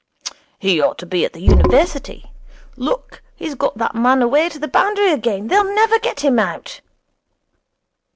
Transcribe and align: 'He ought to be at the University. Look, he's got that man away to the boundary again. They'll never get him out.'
'He 0.57 0.81
ought 0.81 0.97
to 0.97 1.05
be 1.05 1.25
at 1.25 1.33
the 1.33 1.41
University. 1.41 2.31
Look, 2.75 3.21
he's 3.35 3.53
got 3.53 3.77
that 3.77 3.93
man 3.93 4.23
away 4.23 4.49
to 4.49 4.57
the 4.57 4.67
boundary 4.67 5.11
again. 5.11 5.47
They'll 5.47 5.75
never 5.75 5.99
get 5.99 6.21
him 6.21 6.39
out.' 6.39 6.81